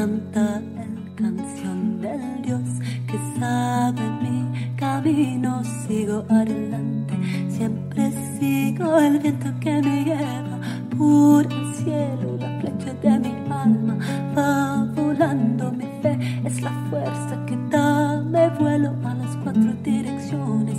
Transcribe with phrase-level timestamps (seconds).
[0.00, 2.68] canta el canción del Dios
[3.06, 5.62] que sabe mi camino.
[5.86, 7.14] Sigo adelante,
[7.50, 10.58] siempre sigo el viento que me lleva
[10.96, 13.98] por el cielo, la flecha de mi alma
[14.34, 15.70] va volando.
[15.70, 20.78] Mi fe es la fuerza que da, me vuelo a las cuatro direcciones.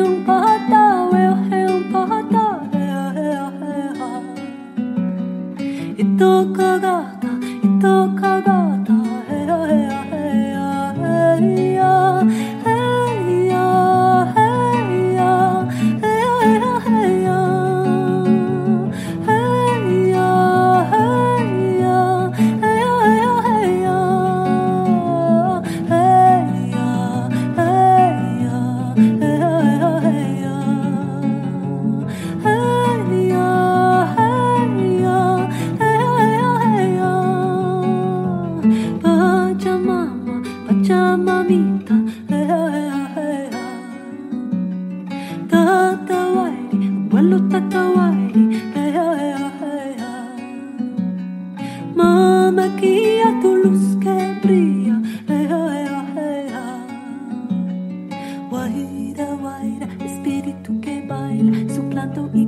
[60.05, 62.45] espíritu que baila, soplando y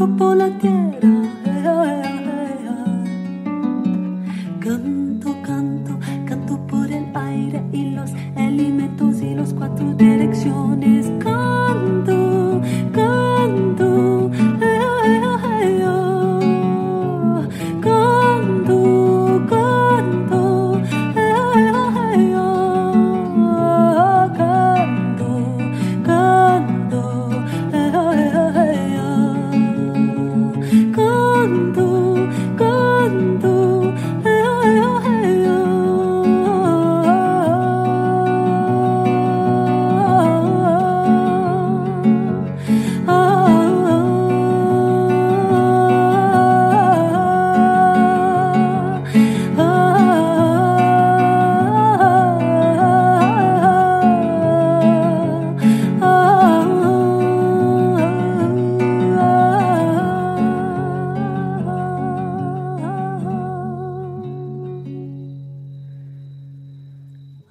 [0.00, 0.98] canto por la tierra,
[1.44, 2.24] hey, hey,
[2.64, 3.00] hey,
[4.60, 11.10] canto, canto, canto por el aire y los elementos y los cuatro direcciones,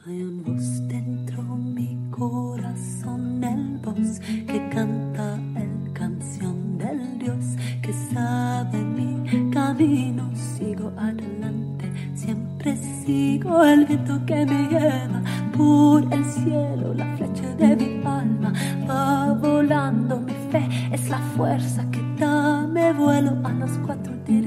[0.08, 7.92] Hay un voz dentro mi corazón, el voz que canta el canción del Dios que
[8.14, 10.30] sabe mi camino.
[10.34, 15.22] Sigo adelante, siempre sigo el viento que me lleva
[15.58, 18.54] por el cielo, la flecha de mi alma
[18.90, 20.22] va volando.
[20.22, 24.39] Mi fe es la fuerza que da, me vuelo a las cuatro días